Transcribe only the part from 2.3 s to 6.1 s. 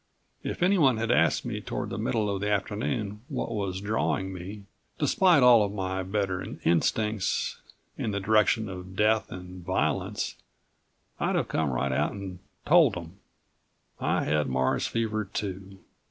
the afternoon what was drawing me, despite all of my